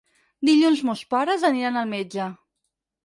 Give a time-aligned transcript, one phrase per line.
[0.47, 2.31] Dilluns mons pares aniran al metge.